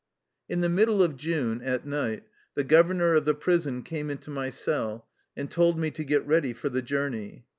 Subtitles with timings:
[0.49, 2.23] In the middle of June, at night,
[2.55, 6.53] the governor of the prison came into my cell and told me to get ready
[6.53, 7.45] for the journey.